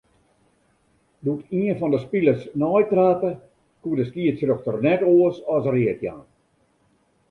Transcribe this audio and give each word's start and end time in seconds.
Doe't 1.25 1.47
ien 1.59 1.77
fan 1.83 1.93
'e 1.93 1.99
spilers 2.07 2.41
neitrape, 2.63 3.31
koe 3.81 3.95
de 3.99 4.05
skiedsrjochter 4.11 4.75
net 4.91 5.01
oars 5.15 5.37
as 5.59 5.65
read 5.75 5.99
jaan. 6.07 6.25